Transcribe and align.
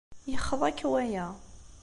Yexḍa-k 0.31 0.79
waya. 0.91 1.27